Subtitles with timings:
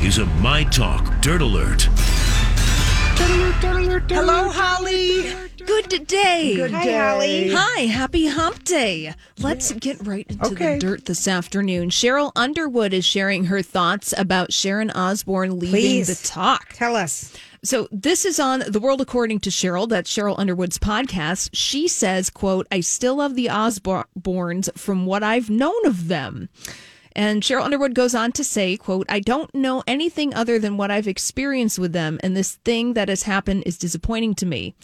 [0.00, 1.82] This is a My Talk Dirt Alert.
[4.08, 5.32] Hello, Holly.
[5.66, 6.54] Good day.
[6.56, 6.96] Good Hi, day.
[6.96, 7.50] Holly.
[7.52, 9.14] Hi, happy hump day.
[9.40, 10.74] Let's get right into Okay.
[10.74, 11.90] the dirt this afternoon.
[11.90, 16.06] Sheryl Underwood is sharing her thoughts about Sharon Osbourne leaving Please.
[16.22, 16.72] the talk.
[16.74, 17.32] Tell us.
[17.64, 19.88] So this is on The World According to Sheryl.
[19.88, 21.50] That's Sheryl Underwood's podcast.
[21.52, 26.48] She says, quote, I still love the Osbournes from what I've known of them.
[27.16, 30.90] And Sheryl Underwood goes on to say, quote, I don't know anything other than what
[30.90, 34.74] I've experienced with them, and this thing that has happened is disappointing to me.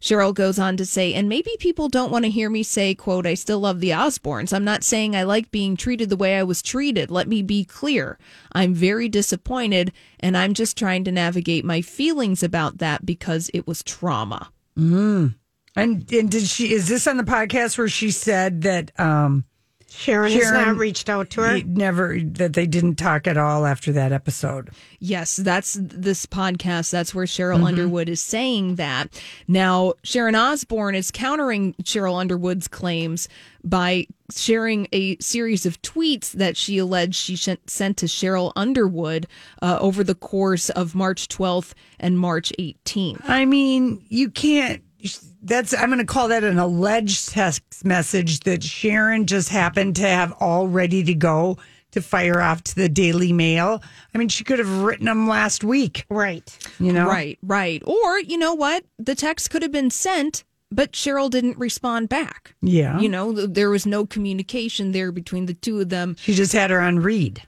[0.00, 3.26] Sheryl goes on to say, and maybe people don't want to hear me say, quote,
[3.26, 4.52] I still love the Osbournes.
[4.52, 7.12] I'm not saying I like being treated the way I was treated.
[7.12, 8.18] Let me be clear.
[8.52, 13.68] I'm very disappointed, and I'm just trying to navigate my feelings about that because it
[13.68, 14.50] was trauma.
[15.76, 16.72] And and did she?
[16.72, 19.44] Is this on the podcast where she said that um
[19.90, 21.54] Sharon, has not reached out to her.
[21.56, 24.70] he never that they didn't talk at all after that episode?
[24.98, 26.90] Yes, that's this podcast.
[26.90, 29.08] That's where Sheryl Underwood is saying that.
[29.46, 33.28] Now, Sharon Osbourne is countering Sheryl Underwood's claims
[33.64, 39.26] by sharing a series of tweets that she alleged she sent to Sheryl Underwood
[39.62, 43.22] uh, over the course of March 12th and March 18th.
[43.24, 44.82] I mean, you can't.
[45.42, 50.08] That's I'm going to call that an alleged text message that Sharon just happened to
[50.08, 51.58] have all ready to go
[51.92, 53.82] to fire off to the Daily Mail.
[54.14, 56.04] I mean, she could have written them last week.
[56.10, 56.44] right.
[56.78, 57.82] You know, Right, right.
[57.86, 58.84] Or, you know what?
[58.98, 62.54] The text could have been sent, but Sheryl didn't respond back.
[62.60, 66.16] Yeah, You know, there was no communication there between the two of them.
[66.18, 67.42] she just had her on read.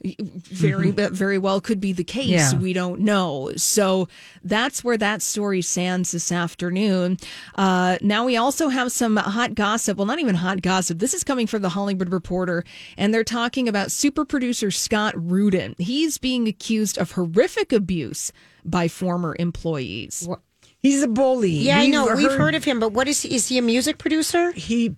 [0.50, 2.28] very that very well could be the case.
[2.28, 2.54] Yeah.
[2.54, 3.52] we don't know.
[3.56, 4.08] So
[4.42, 7.18] that's where that story stands this afternoon.
[7.56, 9.98] Uh, now we also have some hot gossip.
[9.98, 10.98] Well not even hot gossip.
[10.98, 12.64] This is coming from the hollywood reporter
[12.96, 15.74] and they're talking about super producer scott rudin.
[15.78, 18.32] He's being accused of horrific abuse
[18.64, 20.28] by former employees
[20.80, 21.50] He's a bully.
[21.50, 22.14] Yeah, I We've know.
[22.14, 23.34] We've heard of him, but what is he?
[23.34, 24.52] Is he a music producer?
[24.52, 24.96] he.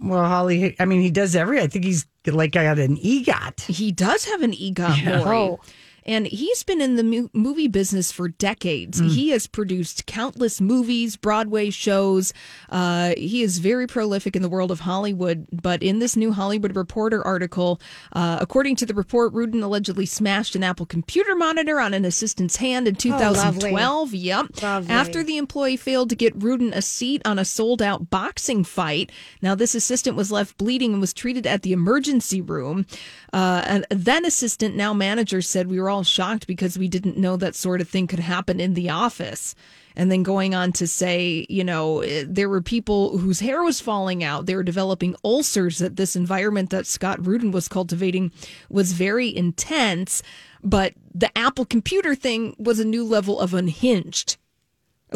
[0.00, 0.74] Well, Holly.
[0.78, 1.60] I mean, he does every.
[1.60, 3.60] I think he's like got an EGOT.
[3.62, 5.36] He does have an EGOT, Maury.
[5.36, 5.60] Oh.
[6.06, 8.98] And he's been in the mu- movie business for decades.
[8.98, 12.32] He has produced countless movies, Broadway shows.
[12.68, 15.46] Uh, he is very prolific in the world of Hollywood.
[15.50, 17.80] But in this new Hollywood Reporter article,
[18.12, 22.56] uh, according to the report, Rudin allegedly smashed an Apple computer monitor on an assistant's
[22.56, 24.12] hand in 2012.
[24.14, 24.46] yep.
[24.62, 24.90] Lovely.
[24.92, 29.10] After the employee failed to get Rudin a seat on a sold out boxing fight.
[29.40, 32.86] Now, this assistant was left bleeding and was treated at the emergency room.
[33.32, 37.36] Uh, and then assistant, now manager, said we were all shocked because we didn't know
[37.36, 39.54] that sort of thing could happen in the office.
[39.96, 43.80] And then going on to say, you know, eh, there were people whose hair was
[43.80, 44.46] falling out.
[44.46, 45.78] They were developing ulcers.
[45.78, 48.32] That this environment that Scott Rudin was cultivating
[48.68, 50.22] was very intense.
[50.64, 54.36] But the Apple computer thing was a new level of unhinged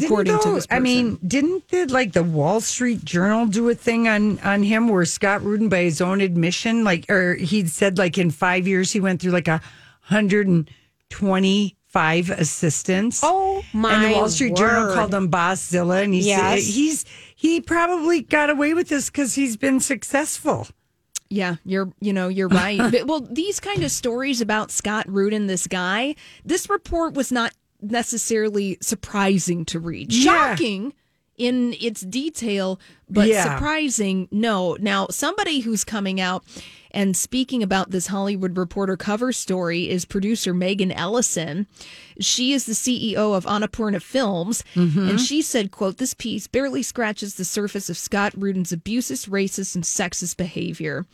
[0.05, 0.77] according Didn't to this person.
[0.77, 4.88] I mean, didn't the like the Wall Street Journal do a thing on on him
[4.88, 8.93] where Scott Rudin, by his own admission, like, or he said like in five years
[8.93, 9.61] he went through like a
[10.08, 10.70] hundred and
[11.10, 13.20] twenty five assistants.
[13.22, 13.94] Oh my!
[13.94, 16.66] and the Wall Street Journal called him Bosszilla, and he said Yes.
[16.66, 20.69] he's he probably got away with this because he's been successful.
[21.31, 22.78] Yeah, you're you know, you're right.
[22.93, 26.14] but, well, these kind of stories about Scott Rudin, this guy,
[26.44, 30.12] this report was not necessarily surprising to read.
[30.12, 30.22] Yeah.
[30.56, 30.94] Shocking
[31.38, 33.44] in its detail, but Yeah.
[33.55, 34.76] surprising, no.
[34.81, 36.44] Now, somebody who's coming out
[36.90, 41.67] and speaking about this Hollywood Reporter cover story is producer Megan Ellison.
[42.20, 45.08] She is the CEO of Annapurna Films, mm-hmm.
[45.11, 49.75] and she said, quote, this piece barely scratches the surface of Scott Rudin's abusive, racist,
[49.75, 51.06] and sexist behavior.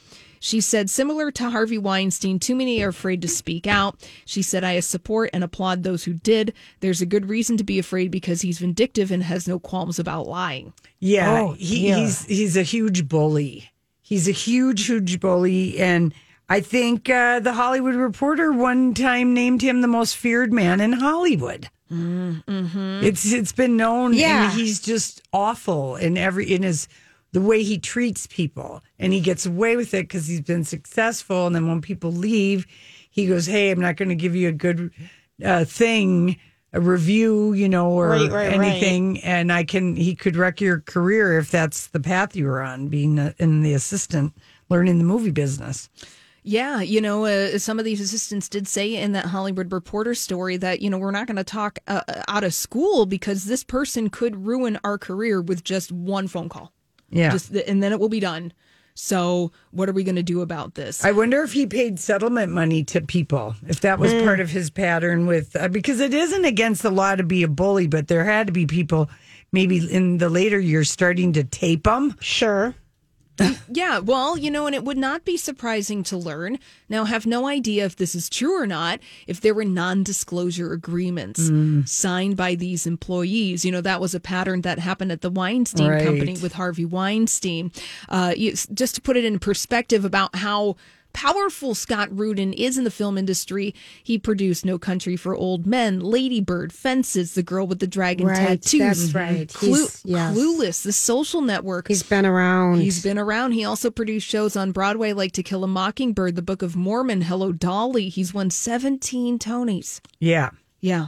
[0.44, 3.96] She said, similar to Harvey Weinstein, too many are afraid to speak out.
[4.26, 6.52] She said, I support and applaud those who did.
[6.80, 10.26] There's a good reason to be afraid because he's vindictive and has no qualms about
[10.26, 10.74] lying.
[10.98, 11.96] Yeah, Oh, he, dear.
[11.96, 13.70] he's he's a huge bully.
[14.02, 16.12] He's a huge, huge bully, and
[16.46, 20.92] I think uh, the Hollywood Reporter one time named him the most feared man in
[20.92, 21.70] Hollywood.
[21.90, 23.00] Mm-hmm.
[23.02, 24.50] It's it's been known, Yeah.
[24.50, 26.86] and he's just awful in every in his
[27.34, 31.46] the way he treats people, and he gets away with it because he's been successful.
[31.46, 32.66] And then when people leave,
[33.10, 34.90] he goes, "Hey, I'm not going to give you a good
[35.44, 36.38] uh, thing."
[36.76, 38.68] A review, you know, or Right, right, right.
[38.68, 39.94] anything, and I can.
[39.94, 43.62] He could wreck your career if that's the path you were on, being a, in
[43.62, 44.32] the assistant,
[44.68, 45.88] learning the movie business.
[46.42, 50.56] Yeah, you know, uh, some of these assistants did say in that Hollywood Reporter story
[50.58, 54.10] that, you know, we're not going to talk uh, out of school because this person
[54.10, 56.72] could ruin our career with just one phone call.
[57.10, 58.52] Yeah, Just th- and then it will be done.
[58.96, 61.04] So, what are we going to do about this?
[61.04, 64.70] I wonder if he paid settlement money to people, if that was part of his
[64.70, 68.24] pattern with, uh, because it isn't against the law to be a bully, but there
[68.24, 69.10] had to be people
[69.50, 72.14] maybe in the later years starting to tape them.
[72.20, 72.74] Sure.
[73.68, 76.58] Yeah, well, you know, and it would not be surprising to learn.
[76.88, 80.72] Now, have no idea if this is true or not, if there were non disclosure
[80.72, 81.50] agreements
[81.90, 83.64] signed by these employees.
[83.64, 86.04] You know, that was a pattern that happened at the Weinstein Right.
[86.04, 87.72] Company with Harvey Weinstein.
[88.08, 90.76] Uh, you, just to put it in perspective about how
[91.14, 96.00] powerful Scott Rudin is in the film industry, he produced No Country for Old Men,
[96.00, 98.78] Ladybird, Fences, The Girl with the Dragon Right, Tattoos.
[98.80, 99.48] that's right.
[99.52, 100.36] Clue- He's- yes.
[100.36, 101.88] Clueless, The Social Network.
[101.88, 102.80] He's been around.
[102.82, 103.52] He's been around.
[103.52, 107.22] He also produced shows on Broadway like To Kill a Mockingbird, The Book of Mormon,
[107.22, 108.08] Hello Dolly.
[108.10, 110.00] He's won 17 Tonys.
[110.18, 110.50] Yeah.
[110.80, 111.06] Yeah.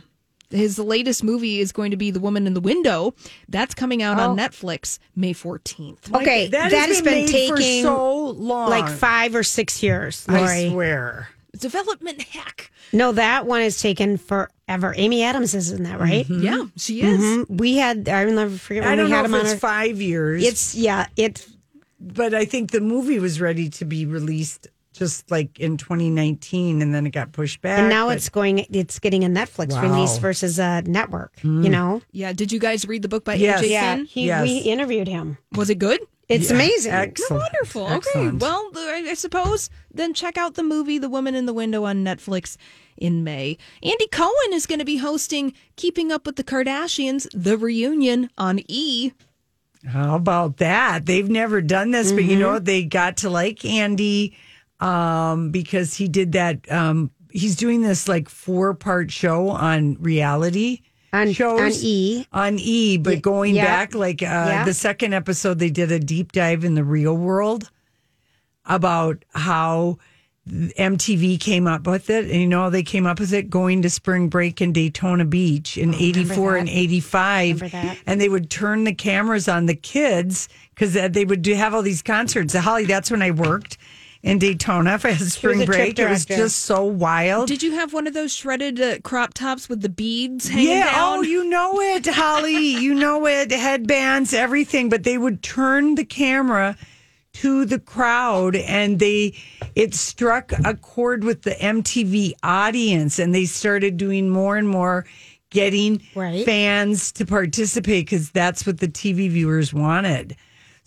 [0.51, 3.15] His latest movie is going to be The Woman in the Window.
[3.49, 6.15] That's coming out on Netflix May 14th.
[6.15, 8.71] okay, that, that, has been, made taking so long.
[8.71, 10.25] like five or six years.
[10.29, 11.29] I swear.
[11.59, 12.71] Development heck.
[12.93, 14.95] No, that one is taken forever.
[14.97, 16.29] Amy Adams is in that, right?
[16.29, 17.19] Yeah, she is.
[17.19, 17.59] Mhm.
[17.59, 19.41] We had, I will never forget when I don't we know had if him on
[19.41, 19.59] it's our.
[19.59, 20.45] five years.
[20.45, 21.47] It's, yeah, it,
[21.99, 26.95] but I think the movie was ready to be released just like in 2019, and
[26.95, 27.79] then it got pushed back.
[27.79, 29.83] and now but- it's going, it's getting a Netflix Wow.
[29.83, 32.03] release versus a network, you know?
[32.13, 32.33] Yeah.
[32.33, 33.61] Did you guys read the book by Yes.
[33.63, 34.05] AJ Yeah, Finn?
[34.07, 34.43] he, Yes.
[34.43, 35.39] we interviewed him.
[35.55, 36.01] Was it good?
[36.29, 36.93] It's Yeah, amazing.
[36.93, 37.43] Excellent.
[37.43, 37.87] Wonderful.
[37.99, 38.31] Okay.
[38.31, 42.03] Well, I I suppose then check out the movie The Woman in the Window on
[42.05, 42.57] Netflix
[42.97, 43.57] in May.
[43.83, 48.61] Andy Cohen is going to be hosting Keeping Up with the Kardashians, the reunion on
[48.67, 49.13] E.
[49.87, 51.07] How about that?
[51.07, 52.31] They've never done this, but Mm-hmm.
[52.31, 52.65] you know what?
[52.65, 54.37] They got to like Andy
[54.81, 56.71] um, because he did that.
[56.71, 60.81] Um, he's doing this like four part show on reality
[61.13, 62.27] On- shows on E.
[62.33, 63.65] on E, but going yeah.
[63.65, 64.65] back like uh, Yeah.
[64.65, 67.71] the second episode, they did a deep dive in the real world
[68.65, 69.99] about how
[70.49, 72.27] MTV came up with it.
[72.31, 75.77] And you know, they came up with it going to spring break in Daytona Beach
[75.77, 77.75] in 84 and 85.
[78.07, 81.83] And they would turn the cameras on the kids because they would do, have all
[81.83, 82.55] these concerts.
[82.55, 83.77] Holly, that's when I worked
[84.27, 85.99] in Daytona for his spring a trip break.
[86.01, 87.47] It was just so wild.
[87.49, 90.91] Did you have one of those shredded uh, crop tops with the beads hanging Yeah,
[90.91, 91.19] down?
[91.19, 92.57] oh, you know it, Holly.
[92.83, 93.53] you know it.
[93.53, 94.89] Headbands, everything.
[94.89, 96.77] But they would turn the camera
[97.35, 99.35] to the crowd and they
[99.75, 105.05] it struck a chord with the MTV audience and they started doing more and more
[105.51, 106.45] getting Right.
[106.45, 110.35] fans to participate because that's what the TV viewers wanted.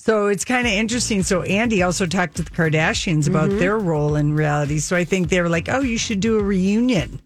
[0.02, 1.24] So it's kind of interesting.
[1.24, 3.60] So Andy also talked to the Kardashians about Mm-hmm.
[3.60, 4.80] their role in reality.
[4.80, 7.20] So I think they were like, "Oh, you should do a reunion."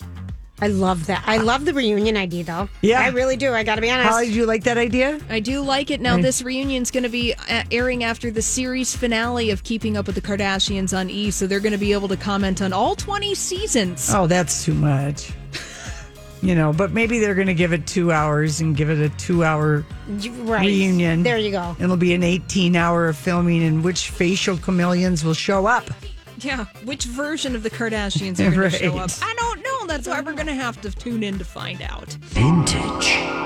[0.62, 1.24] I love that.
[1.28, 2.70] I love the reunion idea, though.
[2.82, 3.02] Yeah.
[3.02, 3.52] I really do.
[3.54, 4.10] I got to be honest.
[4.10, 5.20] Holly, did you like that idea?
[5.30, 6.00] I do like it.
[6.00, 10.06] Now, this reunion's going to be uh, airing after the series finale of Keeping Up
[10.08, 12.96] with the Kardashians on E, so they're going to be able to comment on all
[12.96, 14.10] 20 seasons.
[14.14, 15.34] Oh, that's too much.
[16.44, 19.08] You know, but maybe they're going to give it two hours and give it a
[19.18, 19.86] two-hour
[20.42, 20.66] right.
[20.66, 21.24] reunion.
[21.24, 21.74] There you go.
[21.80, 25.90] It'll be an 18-hour of filming, and which facial chameleons will show up.
[26.40, 29.12] Yeah, which version of the Kardashians are going to show up?
[29.22, 29.88] I don't know.
[29.88, 32.10] That's why we're going to have to tune in to find out.
[32.10, 33.40] Vintage scandal.
[33.40, 33.43] It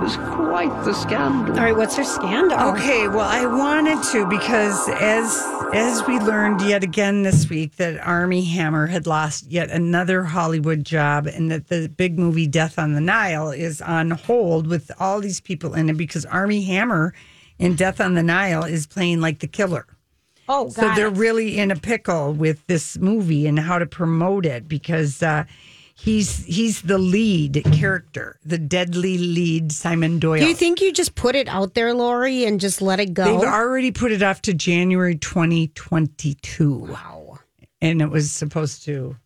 [0.00, 1.54] was quite the scandal.
[1.54, 1.76] All right.
[1.76, 2.58] What's her scandal?
[2.74, 5.42] Okay, well, I wanted to because as
[5.74, 10.84] as we learned yet again this week that Armie Hammer had lost yet another Hollywood
[10.84, 15.20] job, and that the big movie Death on the Nile is on hold with all
[15.20, 17.14] these people in it because Armie Hammer
[17.58, 19.86] in Death on the Nile is playing like the killer.
[20.48, 21.16] Oh, So got they're it.
[21.16, 25.44] really in a pickle with this movie and how to promote it because uh,
[25.98, 30.40] He's he's the lead character, the deadly lead, Simon Doyle.
[30.40, 33.24] Do you think you just put it out there, Lori, and just let it go?
[33.24, 36.74] They've already put it off to January 2022.
[36.74, 37.38] Wow.
[37.80, 39.16] And it was supposed to.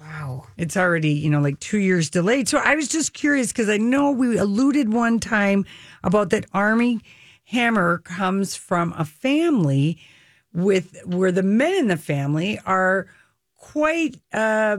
[0.00, 0.46] wow.
[0.56, 2.48] It's already, you know, like two years delayed.
[2.48, 5.64] So I was just curious because I know we alluded one time
[6.04, 7.00] about that Armie
[7.44, 9.98] Hammer comes from a family
[10.52, 13.06] with where the men in the family are
[13.56, 14.78] quite uh,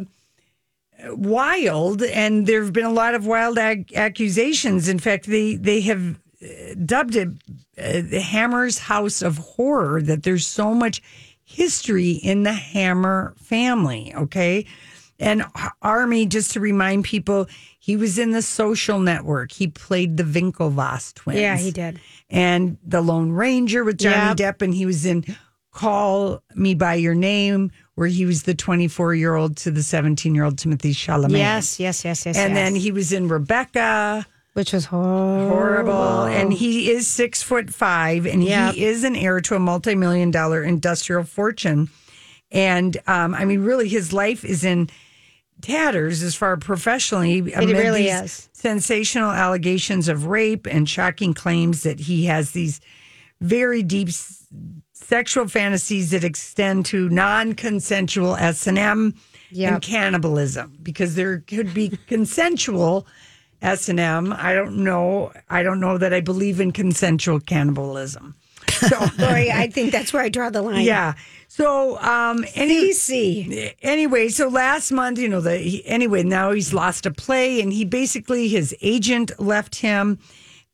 [1.10, 4.88] wild, and there have been a lot of wild ag- accusations.
[4.88, 6.48] In fact, they they have uh,
[6.86, 7.30] dubbed it
[7.78, 10.02] uh, the Hammer's House of Horror.
[10.02, 11.02] That there's so much
[11.44, 14.14] history in the Hammer family.
[14.16, 14.66] Okay.
[15.20, 15.44] And
[15.84, 19.52] Armie, just to remind people, he was in the social network.
[19.52, 21.40] He played the Winklevoss twins.
[21.40, 22.00] Yeah, he did.
[22.32, 24.38] And the Lone Ranger with Johnny Yep.
[24.38, 24.62] Depp.
[24.64, 25.24] And he was in
[25.72, 30.34] Call Me By Your Name, where he was the 24 year old to the 17
[30.34, 31.38] year old Timothée Chalamet.
[31.38, 32.38] Yes, yes, yes, yes.
[32.38, 32.64] And yes.
[32.64, 35.50] then he was in Rebecca which was horrible.
[35.50, 36.24] horrible.
[36.24, 38.74] And he is six foot five, and Yep.
[38.74, 41.90] he is an heir to a multi million dollar industrial fortune.
[42.52, 44.90] And um, I mean, really, his life is in
[45.62, 47.40] tatters as far professionally.
[47.54, 48.50] amid really these is.
[48.52, 52.82] Sensational allegations of rape and shocking claims that he has these
[53.40, 54.46] very deep s-
[55.02, 59.14] sexual fantasies that extend to non-consensual S and M
[59.54, 59.74] Yep.
[59.74, 63.06] and cannibalism because there could be consensual
[63.62, 64.32] S and M.
[64.32, 65.34] I don't know.
[65.50, 68.36] I don't know that I believe in consensual cannibalism.
[68.70, 70.86] So Lori, I think that's where I draw the line.
[70.86, 71.16] yeah.
[71.50, 72.94] So um any
[73.82, 77.74] anyway, so last month, you know, the he, anyway, now he's lost a play and
[77.74, 80.18] he basically his agent left him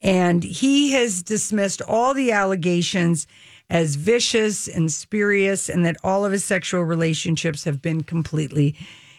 [0.03, 3.25] and he has dismissed all the allegations
[3.69, 8.75] as vicious and spurious and that all of his sexual relationships have been completely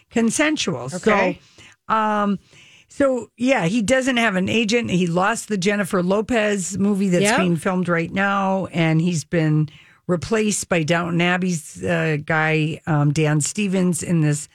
[0.09, 0.89] consensual.
[0.93, 1.39] Okay.
[1.87, 2.39] So um
[2.87, 4.89] so yeah, he doesn't have an agent.
[4.89, 7.37] He lost the Jennifer Lopez movie that's Yep.
[7.37, 9.69] being filmed right now, and he's been
[10.07, 14.49] replaced by Downton Abbey's uh, guy um, Dan Stevens in this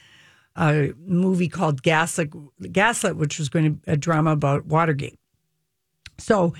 [0.57, 2.29] uh, movie called Gaslit,
[2.73, 5.17] Gaslit, which was going to a drama about Watergate.
[6.17, 6.53] So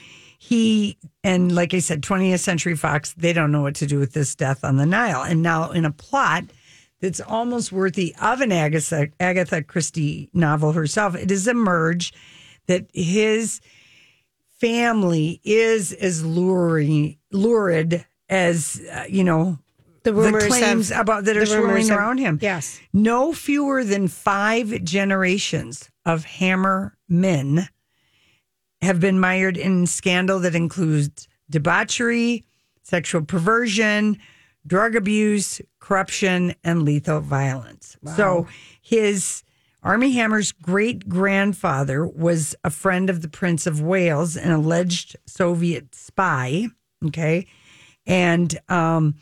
[0.47, 4.13] he and like I said, 20th Century Fox, they don't know what to do with
[4.13, 6.43] this death on the Nile, and now in a plot
[7.01, 12.15] that's almost worthy of an Agatha, Agatha Christie novel herself, it has emerged
[12.67, 13.59] that his
[14.59, 19.57] family is as luring, lurid as uh, you know
[20.03, 22.39] The rumors the claims have- about that are swirling have- around him.
[22.41, 22.79] Yes.
[22.93, 27.67] No fewer than five generations of Hammer men
[28.85, 32.43] have been mired in scandal that includes debauchery,
[32.81, 34.17] sexual perversion,
[34.65, 37.97] drug abuse, corruption, and lethal violence.
[38.15, 38.47] So
[38.81, 39.43] his
[39.83, 45.93] Armie Hammer's great grandfather was a friend of the Prince of Wales, an alleged Soviet
[45.93, 46.67] spy.
[47.05, 47.45] Okay.
[48.07, 49.15] And um,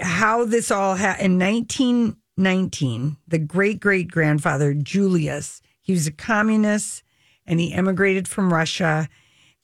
[0.00, 7.02] how this all happened in 1919, the great great grandfather Julius, he was a communist
[7.50, 9.08] and he emigrated from Russia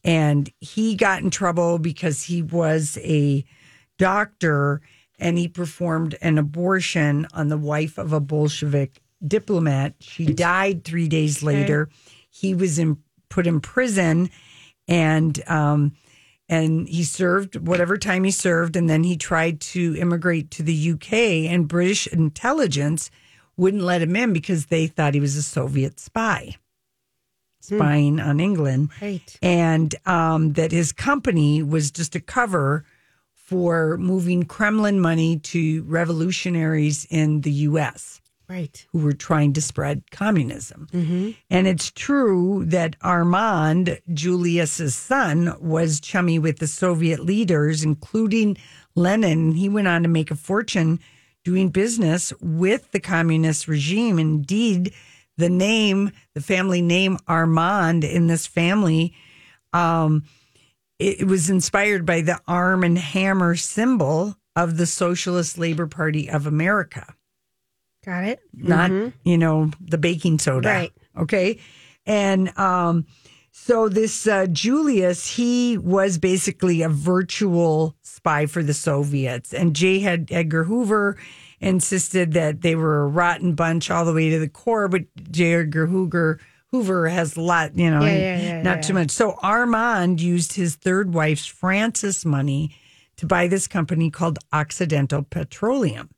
[0.02, 3.44] and he got in trouble because he was a
[3.96, 4.82] doctor
[5.20, 9.94] and he performed an abortion on the wife of a Bolshevik diplomat.
[10.00, 11.88] She died three days later.
[12.28, 14.30] He was in, put in prison
[14.88, 15.92] and um,
[16.48, 20.92] and he served whatever time he served, and then he tried to immigrate to the
[20.92, 21.12] UK,
[21.50, 23.10] and British intelligence
[23.56, 26.54] wouldn't let him in because they thought he was a Soviet spy
[27.66, 29.38] spying on England, Right.
[29.42, 32.84] and um, that his company was just a cover
[33.34, 38.86] for moving Kremlin money to revolutionaries in the U.S Right.
[38.92, 40.86] who were trying to spread communism.
[41.50, 48.56] And it's true that Armand, Julius's son, was chummy with the Soviet leaders, including
[48.94, 49.52] Lenin.
[49.52, 51.00] He went on to make a fortune
[51.42, 54.16] doing business with the communist regime.
[54.20, 54.92] Indeed,
[55.36, 59.14] the name, the family name Armand in this family,
[59.72, 60.24] um,
[60.98, 66.30] it, it was inspired by the arm and hammer symbol of the Socialist Labor Party
[66.30, 67.14] of America.
[68.04, 68.40] Got it.
[68.54, 68.90] not
[69.24, 70.68] you know the baking soda.
[70.68, 70.92] Right.
[71.18, 71.58] okay?
[72.06, 73.04] And um
[73.50, 79.52] so this uh, julius he was basically a virtual spy for the soviets.
[79.52, 81.18] And j had edgar hoover
[81.60, 85.54] insisted that they were a rotten bunch all the way to the core but j
[85.54, 86.38] edgar hoover
[86.70, 89.10] hoover has a lot you know Yeah, yeah, yeah, not too much.
[89.10, 92.74] So armand used his third wife's Frances money
[93.16, 96.10] to buy this company called occidental petroleum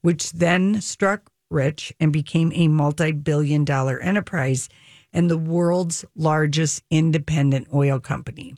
[0.00, 4.68] which then struck rich and became a multi billion dollar enterprise
[5.12, 8.54] and the world's largest independent oil company.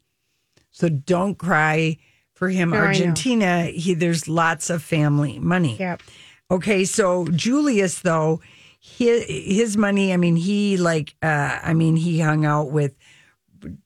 [0.71, 1.97] So don't cry
[2.41, 2.79] for him, know.
[2.79, 3.65] Argentina.
[3.65, 5.77] He, there's lots of family money.
[5.79, 6.03] Yep.
[6.51, 8.41] Okay, so Julius though,
[8.81, 10.13] his, his money.
[10.13, 12.95] I mean, he like, uh, I mean, he hung out with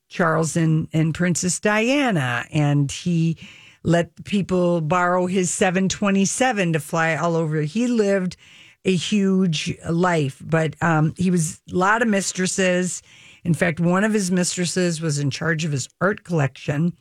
[0.08, 3.37] Charles and, and Princess Diana, and he
[3.82, 7.62] let people borrow his 727 to fly all over.
[7.62, 8.37] He lived
[8.84, 13.02] a huge life, but um, he was a lot of mistresses.
[13.42, 16.92] In fact, one of his mistresses was in charge of his art collection,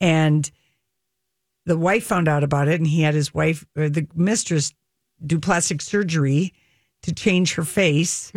[0.00, 0.48] and
[1.68, 4.72] the wife found out about it, and he had his wife, or the mistress,
[5.24, 6.52] do plastic surgery
[7.02, 8.32] to change her face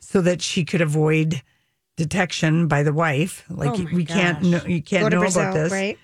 [0.00, 1.40] so that she could avoid
[1.96, 3.44] detection by the wife.
[3.48, 5.98] Like Oh we can't know, you can't Go know Brazil, about this, right?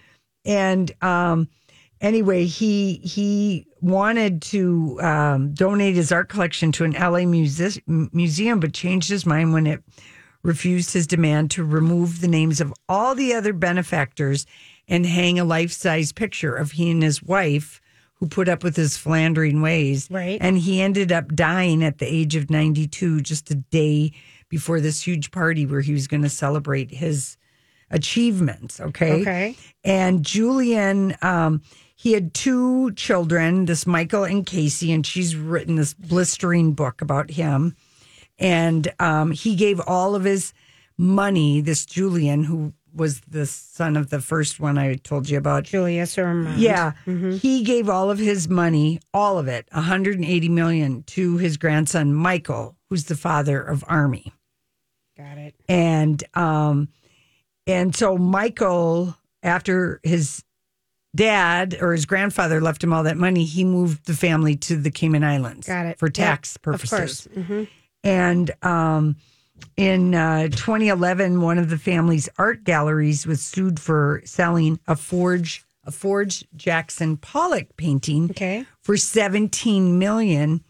[0.44, 1.48] and um,
[2.00, 8.60] anyway, he he wanted to um, donate his art collection to an LA muse- museum,
[8.60, 9.82] but changed his mind when it
[10.42, 14.46] refused his demand to remove the names of all the other benefactors
[14.88, 17.80] and hang a life size picture of he and his wife.
[18.20, 20.08] Who put up with his philandering ways.
[20.10, 20.38] Right.
[20.40, 24.10] And he ended up dying at the age of 92, just a day
[24.48, 27.36] before this huge party where he was going to celebrate his
[27.90, 28.80] achievements.
[28.80, 29.20] Okay.
[29.20, 29.56] Okay.
[29.84, 31.62] And Julian, um,
[31.94, 37.30] he had two children, this Michael and Casey, and she's written this blistering book about
[37.30, 37.74] him.
[38.38, 40.52] And um, he gave all of his
[40.96, 45.64] money, this Julian, who was the son of the first one I told you about.
[45.64, 46.58] Julius or mom.
[46.58, 52.14] Yeah, he gave all of his money, all of it, 180 million, to his grandson
[52.14, 54.32] Michael, who's the father of Armie
[55.16, 55.54] Got it.
[55.68, 56.88] and um
[57.66, 60.44] and so michael after his
[61.16, 64.90] dad or his grandfather left him all that money he moved the family to the
[64.90, 65.98] cayman islands Got it.
[65.98, 67.28] for Yeah, tax of purposes course.
[67.48, 67.68] Mhm.
[68.04, 69.16] and um
[69.76, 75.64] in uh, 2011 one of the family's art galleries was sued for selling a forge
[75.84, 78.64] a forged jackson pollock painting Okay.
[78.80, 80.62] for 17 million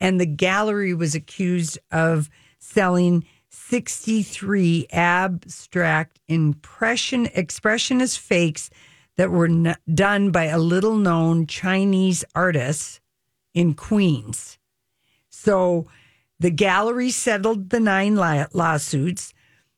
[0.00, 2.28] and the gallery was accused of
[2.58, 8.70] selling 63 abstract impression expressionist fakes
[9.16, 13.00] that were n- done by a little known Chinese artist
[13.54, 14.58] in Queens.
[15.30, 15.86] So
[16.38, 19.32] the gallery settled the nine la- lawsuits.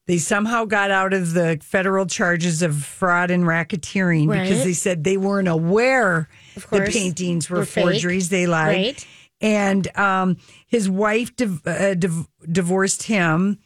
[0.07, 5.05] They somehow got out of the federal charges of fraud and racketeering because they said
[5.05, 7.85] they weren't aware Of the paintings were Were fake.
[7.85, 8.31] forgeries.
[8.31, 8.75] They lied.
[8.77, 9.07] Right.
[9.40, 13.59] And um, his wife div- uh, div- divorced him.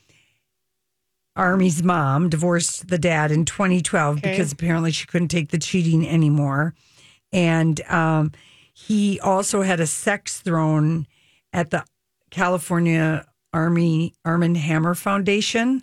[1.35, 4.31] Armie's mom divorced the dad in 2012 Okay.
[4.33, 6.74] because apparently she couldn't take the cheating anymore.
[7.33, 8.33] And um,
[8.74, 11.07] he also had a sex thrown
[11.52, 11.85] at the
[12.33, 15.83] California Army Arm and Hammer Foundation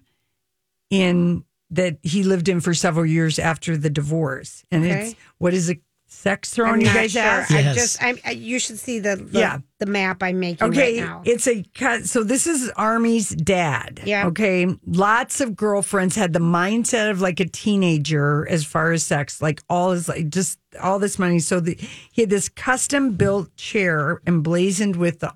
[0.89, 4.63] in that he lived in for several years after the divorce.
[4.71, 5.15] And it's Okay.
[5.37, 6.73] what is a sex throne?
[6.73, 7.21] I'm you guys sure.
[7.21, 7.51] asked?
[7.51, 9.59] I just, I'm, I, you should see the, the Yeah.
[9.77, 11.21] the map I'm making Okay, right now.
[11.25, 12.05] it's a cut.
[12.05, 14.01] So this is Armie's dad.
[14.03, 14.25] Yeah.
[14.29, 14.65] Okay.
[14.87, 19.61] Lots of girlfriends had the mindset of like a teenager as far as sex, like
[19.69, 21.37] all his like just all this money.
[21.37, 21.77] So the,
[22.11, 25.31] he had this custom built chair emblazoned with the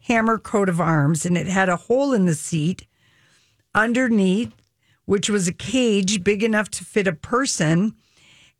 [0.00, 2.86] hammer coat of arms, and it had a hole in the seat
[3.74, 4.52] underneath,
[5.04, 7.94] which was a cage big enough to fit a person.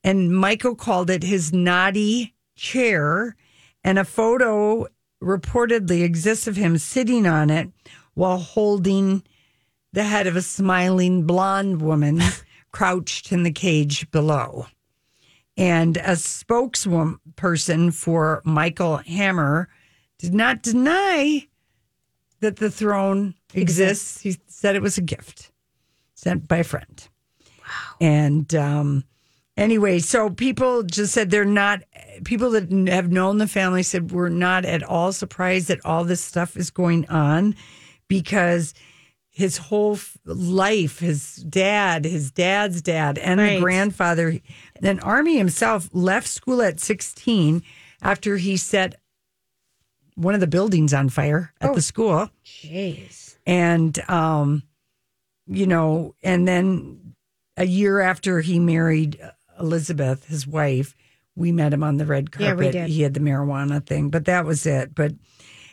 [0.03, 3.37] And Michael called it his naughty chair.
[3.83, 4.87] And a photo
[5.23, 7.71] reportedly exists of him sitting on it
[8.15, 9.23] while holding
[9.93, 12.21] the head of a smiling blonde woman
[12.73, 14.67] crouched in the cage below.
[15.57, 19.69] And a spokesperson for Michael Hammer
[20.21, 21.47] did not deny
[22.41, 24.21] that the throne exists.
[24.21, 25.51] He said it was a gift
[26.15, 27.09] sent by a friend.
[27.41, 27.97] Wow.
[28.01, 29.05] And um,
[29.57, 31.83] anyway, so people just said they're not,
[32.25, 36.21] people that have known the family said we're not at all surprised that all this
[36.21, 37.55] stuff is going on
[38.07, 38.75] because
[39.31, 44.39] his whole life, his dad, his dad's dad, and the grandfather,
[44.81, 47.63] then Armie himself left school at 16
[48.03, 49.00] after he set
[50.21, 53.37] one of the buildings on fire at the school Jeez.
[53.47, 54.63] and um
[55.47, 57.15] you know and then
[57.57, 59.19] a year after he married
[59.59, 60.95] elizabeth his wife
[61.37, 62.89] we met him on the red Yeah, carpet we did.
[62.89, 65.13] he had the marijuana thing but that was it but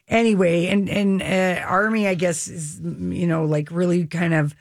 [0.08, 4.56] anyway and and uh, armie i guess is you know like really kind of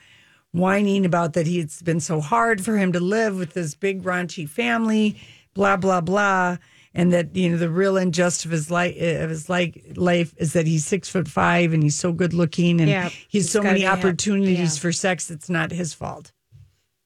[0.51, 4.03] whining about that he, it's been so hard for him to live with this big
[4.03, 5.17] raunchy family
[5.53, 6.57] blah blah blah
[6.97, 10.51] and that you know the real injustice of his life of his like life is
[10.53, 13.85] that he's six foot five and he's so good looking and Yeah, he's so many
[13.85, 14.81] opportunities yeah.
[14.81, 15.29] for sex.
[15.31, 16.31] It's not his fault.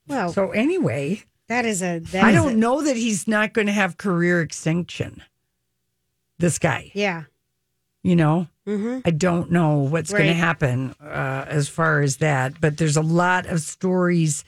[0.08, 2.00] Well, So anyway, that is a.
[2.00, 5.22] That I is don't a- know that he's not going to have career extinction.
[6.40, 7.24] This guy, Yeah.
[8.04, 9.00] you know, Mm-hmm.
[9.06, 13.02] I don't know what's going to happen uh, as far as that, but there's a
[13.02, 14.44] lot of stories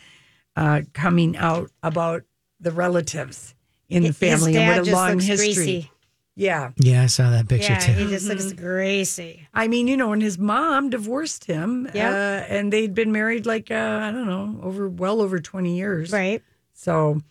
[0.56, 2.22] uh, coming out about
[2.60, 3.56] the relatives
[3.94, 5.54] in the family His and what a just long looks history.
[5.54, 5.92] greasy.
[6.36, 6.72] Yeah.
[6.78, 7.92] Yeah, I saw that picture Yeah, too.
[7.94, 9.48] he just looks greasy.
[9.54, 11.88] I mean, you know, and his mom divorced him.
[11.94, 12.10] Yeah.
[12.10, 16.12] Uh, and they'd been married like, uh, I don't know, over well over 20 years.
[16.12, 16.42] Right.
[16.74, 17.22] So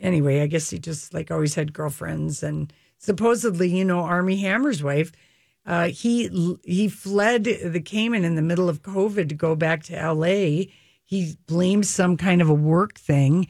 [0.00, 4.82] anyway, I guess he just like always had girlfriends and supposedly, you know, Armie Hammer's
[4.82, 5.12] wife,
[5.66, 10.12] uh, he he fled the Cayman in the middle of COVID to go back to
[10.12, 10.64] LA.
[11.04, 13.46] He blamed some kind of a work thing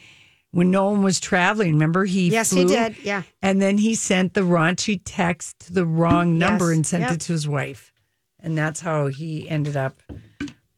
[0.58, 1.72] when no one was traveling.
[1.74, 2.96] Remember, he Yes, he did.
[3.02, 3.22] Yeah.
[3.40, 7.12] and then he sent the raunchy text to the wrong number Yes, and sent yep.
[7.12, 7.92] it to his wife,
[8.40, 10.02] and that's how he ended up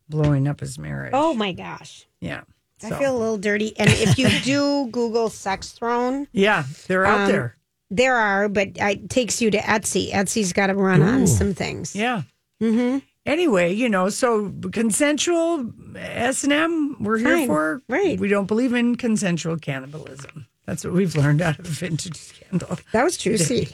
[0.08, 1.12] blowing up his marriage.
[1.14, 2.06] Oh my gosh.
[2.20, 2.42] yeah.
[2.82, 3.74] I feel a little dirty.
[3.78, 7.56] And if you do Google sex throne, yeah, they're out Um, there.
[7.90, 10.10] there are, but it takes you to Etsy.
[10.10, 11.94] Etsy's got to run on some things.
[11.94, 12.22] Yeah.
[12.62, 12.98] Mm-hmm.
[13.26, 17.82] Anyway, you know, so consensual S and M, we're here for.
[17.88, 18.18] Right.
[18.18, 20.46] We don't believe in consensual cannibalism.
[20.66, 22.78] That's what we've learned out of the vintage scandal.
[22.92, 23.68] That was juicy.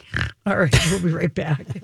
[0.46, 1.66] All right, we'll be right back.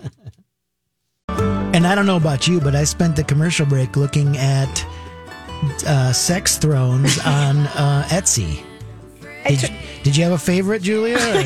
[1.74, 4.86] And I don't know about you, but I spent the commercial break looking at
[5.86, 8.62] uh, sex thrones on uh, Etsy.
[9.48, 9.68] Did, you-
[10.02, 11.18] did you have a favorite, Julia?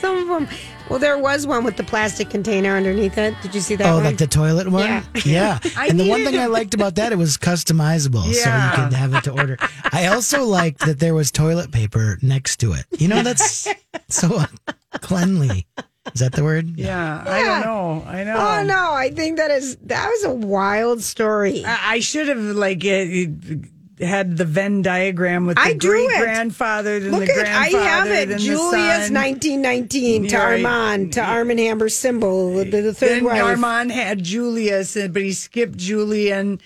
[0.00, 0.48] Some of them.
[0.88, 3.34] Well, there was one with the plastic container underneath it.
[3.42, 4.04] Did you see that oh, one?
[4.04, 4.86] like the toilet one?
[4.86, 5.04] Yeah.
[5.24, 5.58] Yeah.
[5.88, 8.22] And the one thing I liked about that, it was customizable.
[8.22, 9.56] So you could have it to order.
[9.92, 12.86] I also liked that there was toilet paper next to it.
[12.98, 13.68] You know, that's
[14.08, 14.44] so
[14.92, 15.66] cleanly.
[16.14, 16.78] Is that the word?
[16.78, 18.04] Yeah, I don't know.
[18.06, 18.36] I know.
[18.36, 18.92] Oh no!
[18.94, 21.64] I think that is that was a wild story.
[21.66, 23.68] I, I should have like it,
[24.00, 26.08] had the Venn diagram with the I drew it.
[26.08, 28.28] great grandfather, then Look the at I have it.
[28.28, 29.14] then Julia's the son.
[29.14, 30.44] 1919 to right.
[30.64, 33.42] Armand to Armand Hammer's symbol, the, the third Then wife.
[33.42, 36.62] Armand had Julius, but he skipped Julia and,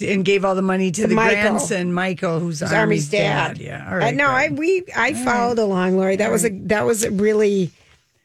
[0.00, 1.40] and gave all the money to, To the Michael.
[1.42, 3.58] grandson, Michael, who's His Armie's, Armie's dad.
[3.58, 4.14] Yeah, all Uh, right.
[4.14, 6.16] no, I we I followed along, Lori.
[6.16, 7.70] That was a that was a really.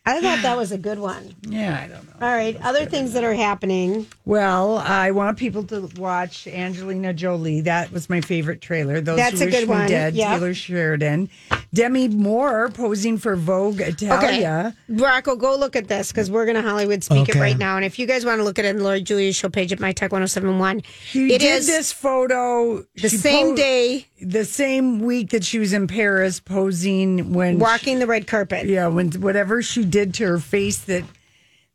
[0.06, 1.36] I thought that was a good one.
[1.48, 2.11] yeah, I don't know.
[2.22, 4.06] All right, other things that are happening.
[4.26, 7.62] Well, I want people to watch Angelina Jolie.
[7.62, 9.02] That was my favorite trailer.
[9.02, 9.88] Those That's who a wish good me one.
[9.90, 10.28] Dead, Yep.
[10.30, 11.30] Taylor Sheridan,
[11.74, 14.76] Demi Moore posing for Vogue Italia.
[14.88, 17.40] Okay, Rocco, go look at this because we're going to Hollywood speak it Okay.
[17.40, 17.76] right now.
[17.76, 19.80] And if you guys want to look at it, on Lori Julia's show page at
[19.80, 20.84] My Tech 1071.
[21.06, 25.44] She It did is this photo the she same po- day the same week that
[25.44, 28.68] she was in Paris posing when walking the red carpet.
[28.68, 31.04] yeah, when whatever she did to her face that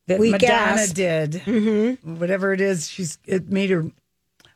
[0.07, 0.95] that We Madonna gasped.
[0.97, 2.17] did, mm-hmm.
[2.19, 3.85] whatever it is, she's it made her.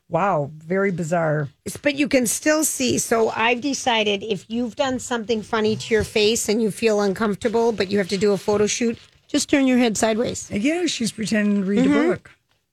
[0.09, 1.49] Wow, very bizarre.
[1.83, 2.99] but you can still see.
[2.99, 7.71] So I've decided if you've done something funny to your face and you feel uncomfortable,
[7.71, 10.51] but you have to do a photo shoot, just turn your head sideways.
[10.51, 11.95] Yeah, she's pretending to read Mm-hmm.
[11.97, 12.31] a book.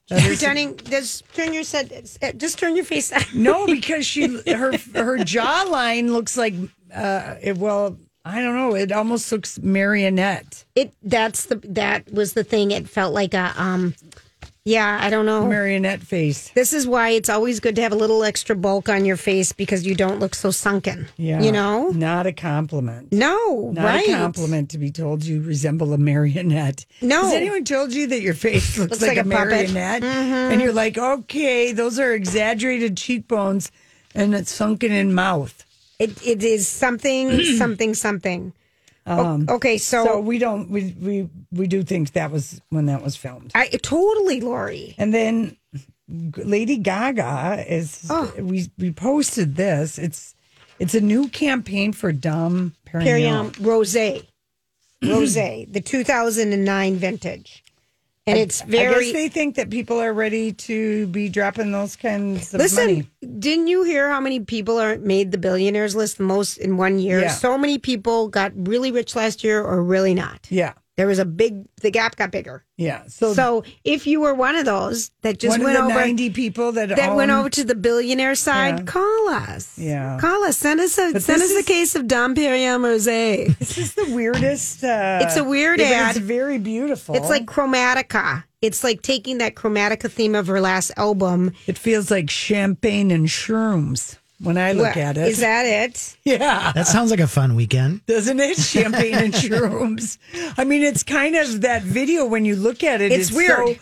[0.09, 3.11] That is- Pretending, just turn your head, just turn your face.
[3.35, 6.55] no, because she her her jawline looks like
[6.95, 7.57] uh, it.
[7.57, 8.75] Well, I don't know.
[8.75, 10.65] It almost looks marionette.
[10.75, 12.71] It that's the that was the thing.
[12.71, 13.95] It felt like a um,
[14.65, 14.99] yeah.
[15.01, 15.47] I don't know.
[15.47, 16.49] Marionette face.
[16.49, 19.53] This is why it's always good to have a little extra bulk on your face
[19.53, 21.07] because you don't look so sunken.
[21.15, 21.87] Yeah, You know?
[21.91, 23.13] not a compliment.
[23.13, 24.09] No, Not right.
[24.09, 26.85] a compliment to be told you resemble a marionette.
[27.01, 27.23] No.
[27.23, 29.67] Has anyone told you that your face looks, Looks like, like a, a puppet.
[29.69, 29.73] Mm-hmm.
[29.73, 30.03] marionette?
[30.51, 33.71] And you're like, okay, those are exaggerated cheekbones
[34.13, 35.63] and it's sunken in mouth.
[35.99, 38.53] It it is something, something, something.
[39.05, 42.85] O- um, okay, so, So we don't we we we do think that was when
[42.87, 43.51] that was filmed.
[43.55, 44.95] I totally, Lori.
[44.97, 45.57] And then
[46.09, 48.31] Lady Gaga is Oh.
[48.37, 49.97] we we posted this.
[49.97, 50.35] It's
[50.79, 53.03] it's a new campaign for Dom Perignon.
[53.05, 54.25] Perignon Rosé,
[55.03, 57.63] Rosé, the 2009 vintage,
[58.27, 59.05] and it's I very.
[59.05, 63.09] guess they think that people are ready to be dropping those kinds of Listen, money.
[63.39, 66.99] didn't you hear how many people are made the billionaires list the most in one
[66.99, 67.21] year?
[67.21, 67.31] Yeah.
[67.31, 70.47] So many people got really rich last year, or really not.
[70.49, 71.65] Yeah, There was a big.
[71.81, 72.65] The gap got bigger.
[72.75, 73.03] yeah.
[73.07, 76.89] So, So if you were one of those that just went over ninety people that
[76.89, 78.83] that went over to the billionaire side, Yeah.
[78.85, 79.77] call us.
[79.77, 80.17] Yeah.
[80.19, 80.57] call us.
[80.57, 83.55] Send us a But send us this a case of Dom Perignon Rosé.
[83.59, 84.83] This is the weirdest.
[84.83, 86.15] Uh, It's a weird ad.
[86.17, 87.15] It's very beautiful.
[87.15, 88.43] It's like Chromatica.
[88.63, 91.51] It's like taking that Chromatica theme of her last album.
[91.67, 94.17] it feels like champagne and shrooms.
[94.39, 95.27] When I look What- at it.
[95.29, 96.15] Is that it?
[96.23, 96.71] yeah.
[96.73, 98.05] That sounds like a fun Weeknd.
[98.05, 98.57] Doesn't it?
[98.57, 100.17] Champagne and shrooms.
[100.57, 103.11] I mean, it's kind of that video when you look at it.
[103.11, 103.57] It's weird.
[103.67, 103.75] so-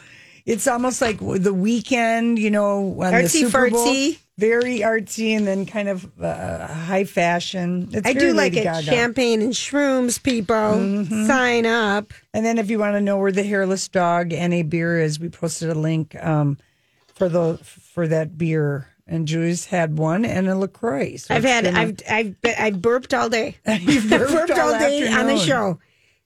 [0.46, 3.86] it's almost like the weekend, you know, on the Artsy Super Bowl.
[3.88, 4.20] fartsy.
[4.38, 7.90] Very artsy and then kind of uh, high fashion.
[7.94, 8.64] It's I very do like Lady it.
[8.66, 8.82] Gaga.
[8.84, 10.56] Champagne and shrooms, people.
[10.56, 11.26] Mm-hmm.
[11.26, 12.14] Sign up.
[12.34, 15.20] And then if you want to know where the hairless dog and a beer is,
[15.20, 16.58] we posted a link um,
[17.16, 18.88] for the for that beer.
[19.08, 21.18] And Julie's had one and a Lacroix.
[21.18, 23.58] So I've had I've I've I've burped all day.
[23.68, 25.80] You've I've burped all all day on the show.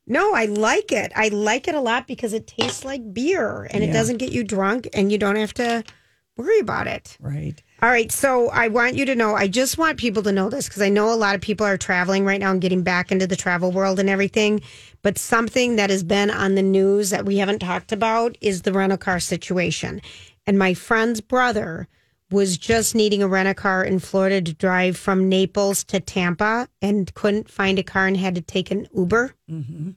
[0.08, 1.12] No, I like it.
[1.16, 4.44] I like it a lot because it tastes like beer and it doesn't get you
[4.44, 5.84] drunk and you don't have to
[6.36, 7.16] worry about it.
[7.20, 7.62] Right.
[7.82, 10.68] All right, so I want you to know, I just want people to know this
[10.68, 13.28] because I know a lot of people are traveling right now and getting back into
[13.28, 14.62] the travel world and everything.
[15.02, 18.74] But something that has been on the news that we haven't talked about is the
[18.74, 20.02] rental car situation.
[20.48, 21.88] And my friend's brother
[22.32, 26.68] was just needing a rent a car in Florida to drive from Naples to Tampa
[26.82, 29.34] and couldn't find a car and had to take an Uber.
[29.50, 29.92] Mm-hmm.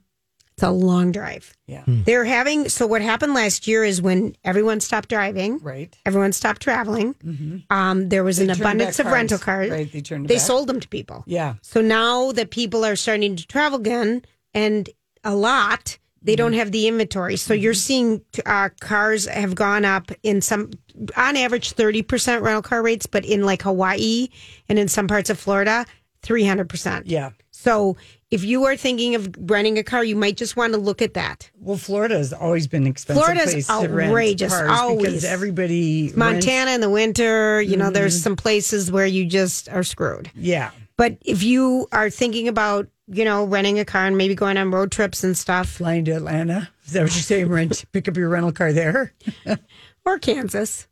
[0.54, 1.56] It's a long drive.
[1.66, 1.82] Yeah.
[1.84, 2.02] Hmm.
[2.02, 5.96] They're having, so what happened last year is when everyone stopped driving, Right.
[6.04, 7.14] everyone stopped traveling.
[7.14, 7.58] Mm-hmm.
[7.74, 9.68] Um, there was an They turned abundance back of rental cars.
[9.68, 9.70] cars.
[9.70, 10.42] Right, they turned They back.
[10.44, 11.24] sold them to people.
[11.26, 11.54] Yeah.
[11.62, 14.90] So now that people are starting to travel again and
[15.24, 16.58] a lot, they don't mm-hmm.
[16.58, 17.36] have the inventory.
[17.36, 17.78] So you're mm-hmm.
[17.78, 20.70] seeing uh, cars have gone up in some,
[21.16, 24.28] on average, 30% rental car rates, but in like Hawaii
[24.68, 25.84] and in some parts of Florida,
[26.22, 27.02] 300%.
[27.06, 27.30] Yeah.
[27.50, 27.96] So
[28.30, 31.14] if you are thinking of renting a car, you might just want to look at
[31.14, 31.50] that.
[31.60, 35.24] Well, Florida has always been expensive Florida's place to rent outrageous, cars because always.
[35.24, 38.22] everybody rents- Montana in the winter, you know, there's mm-hmm.
[38.22, 40.30] some places where you just are screwed.
[40.34, 40.70] Yeah.
[41.02, 44.70] But if you are thinking about, you know, renting a car and maybe going on
[44.70, 46.70] road trips and stuff, Flying to Atlanta.
[46.86, 47.48] Is that what you're saying?
[47.48, 49.12] Rent, pick up your rental car there.
[50.04, 50.86] or Kansas,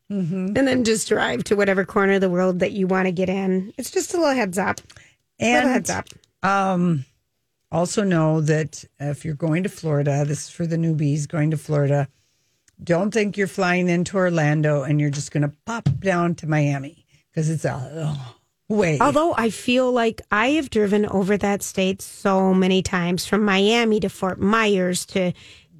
[0.57, 3.29] and then just drive to whatever corner of the world that you want to get
[3.29, 3.73] in.
[3.79, 4.81] It's just a little heads up.
[5.41, 6.09] little And heads up.
[6.43, 7.05] Um,
[7.71, 11.57] also know that if you're going to Florida, this is for the newbies going to
[11.57, 12.09] Florida.
[12.83, 17.07] Don't think you're flying into Orlando and you're just going to pop down to Miami
[17.31, 18.19] because it's a
[18.71, 18.99] way.
[19.01, 24.01] Although I feel like I have driven over that state so many times from Miami
[24.01, 25.33] to Fort Myers to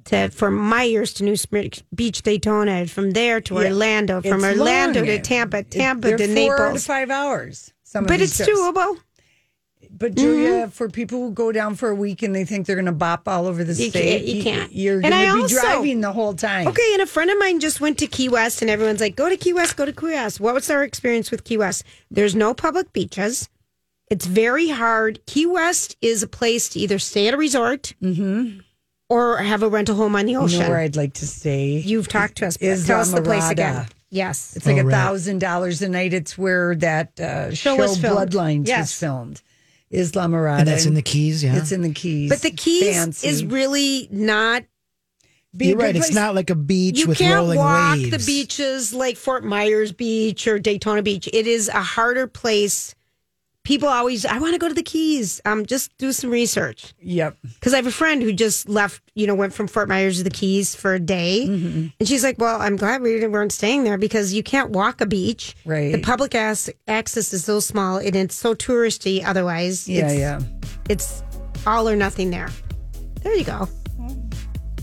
[0.05, 3.65] to from Myers to New Smyrna Beach, Daytona, from there to Yeah.
[3.67, 5.05] Orlando, from It's Orlando long.
[5.07, 6.81] to Tampa, It- Tampa they're to four Naples.
[6.81, 7.71] to five hours.
[7.93, 8.49] But it's trips.
[8.51, 8.97] doable.
[9.93, 12.85] But Julia, for people who go down for a week and they think they're going
[12.87, 14.73] to bop all over the You state, can't- you can't.
[14.73, 16.67] You're And going I to be also- driving the whole time.
[16.67, 19.29] Okay, and a friend of mine just went to Key West, and everyone's like, "Go
[19.29, 21.83] to Key West, go to Key West." What was our experience with Key West?
[22.09, 23.47] There's no public beaches.
[24.09, 25.19] It's very hard.
[25.27, 27.93] Key West is a place to either stay at a resort
[29.09, 30.59] or have a rental home on the You ocean.
[30.61, 31.77] know where I'd like to stay?
[31.85, 32.57] You've talked to us.
[32.57, 33.87] Is Tell us the place again.
[34.09, 34.53] Yes.
[34.55, 36.13] It's like a thousand dollars a night.
[36.13, 38.31] It's where that uh, show, was filmed.
[38.31, 39.41] Bloodlines was filmed.
[39.91, 40.59] Islamorada.
[40.59, 41.57] And that's in the Keys, yeah.
[41.57, 42.29] It's in the Keys.
[42.29, 43.27] But the Keys Fancy.
[43.27, 44.63] is really not.
[45.55, 45.95] Be You're good right.
[45.97, 48.11] It's not like a beach You with can't rolling walk waves.
[48.11, 51.27] the beaches like Fort Myers Beach or Daytona Beach.
[51.33, 52.95] It is a harder place.
[53.63, 55.39] People always, I want to go to the Keys.
[55.45, 57.37] Um, just do some research Yep.
[57.43, 59.03] because I have a friend who just left.
[59.13, 61.87] You know, went from Fort Myers to the Keys for a day, Mm-hmm.
[61.99, 65.05] and she's like, "Well, I'm glad we weren't staying there because you can't walk a
[65.05, 65.55] beach.
[65.63, 65.91] Right.
[65.91, 69.23] The public as- access is so small and it's so touristy.
[69.23, 70.39] Otherwise, Yeah, it's, yeah.
[70.89, 71.23] it's
[71.67, 72.49] all or nothing there.
[73.21, 73.67] There you go.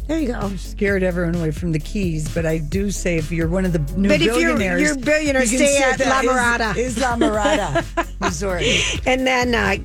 [0.09, 0.49] There you go.
[0.57, 3.79] Scared everyone away from the Keys, but I do say if you're one of the
[3.97, 6.77] new But if you're- billionaires, you're billionaire, you can stay at that La is- Mirada.
[6.77, 8.63] Is La Mirada Resort.
[9.07, 9.77] And then, uh,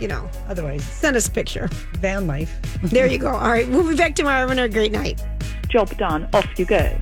[0.00, 1.68] you know, Otherwise, send us a picture.
[2.00, 2.58] van life.
[2.82, 3.28] There you go.
[3.30, 4.40] All right, we'll be back tomorrow.
[4.48, 5.22] Having a great night.
[5.68, 6.28] Job done.
[6.32, 6.98] Off you go.